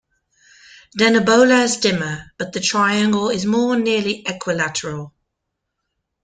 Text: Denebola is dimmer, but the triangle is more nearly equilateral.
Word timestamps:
Denebola 0.97 1.61
is 1.63 1.77
dimmer, 1.77 2.31
but 2.39 2.53
the 2.53 2.59
triangle 2.59 3.29
is 3.29 3.45
more 3.45 3.75
nearly 3.77 4.23
equilateral. 4.27 5.13